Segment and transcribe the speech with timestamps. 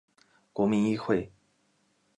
[0.51, 1.31] 国民议会。